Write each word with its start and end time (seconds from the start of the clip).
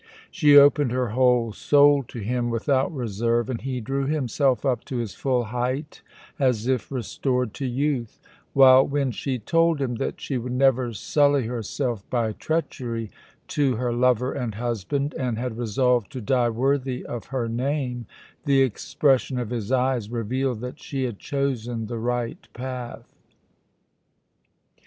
She 0.31 0.57
opened 0.57 0.91
her 0.93 1.09
whole 1.09 1.51
soul 1.51 2.01
to 2.07 2.17
him 2.17 2.49
without 2.49 2.91
reserve, 2.91 3.51
and 3.51 3.61
he 3.61 3.79
drew 3.79 4.07
himself 4.07 4.65
up 4.65 4.83
to 4.85 4.97
his 4.97 5.13
full 5.13 5.43
height, 5.43 6.01
as 6.39 6.65
if 6.65 6.91
restored 6.91 7.53
to 7.53 7.67
youth; 7.67 8.19
while 8.53 8.83
when 8.87 9.11
she 9.11 9.37
told 9.37 9.79
him 9.79 9.97
that 9.97 10.19
she 10.19 10.39
would 10.39 10.53
never 10.53 10.91
sully 10.93 11.45
herself 11.45 12.03
by 12.09 12.31
treachery 12.31 13.11
to 13.49 13.75
her 13.75 13.93
lover 13.93 14.33
and 14.33 14.55
husband, 14.55 15.13
and 15.19 15.37
had 15.37 15.55
resolved 15.59 16.11
to 16.13 16.19
die 16.19 16.49
worthy 16.49 17.05
of 17.05 17.25
her 17.25 17.47
name, 17.47 18.07
the 18.45 18.63
expression 18.63 19.37
of 19.37 19.51
his 19.51 19.71
eyes 19.71 20.09
revealed 20.09 20.61
that 20.61 20.79
she 20.79 21.03
had 21.03 21.19
chosen 21.19 21.85
the 21.85 21.99
right 21.99 22.47
path. 22.53 23.13